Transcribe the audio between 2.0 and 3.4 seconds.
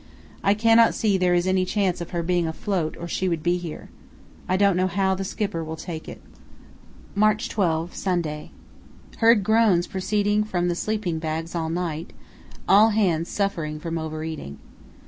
of her being afloat or she